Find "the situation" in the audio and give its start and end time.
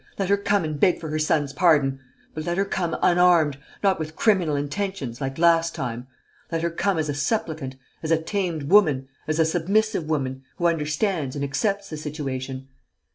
11.91-12.67